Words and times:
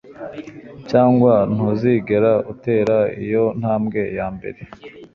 cyangwa 0.89 1.33
ntuzigera 1.53 2.31
utera 2.51 2.97
iyo 3.23 3.43
ntambwe 3.59 4.01
yambere 4.17 4.59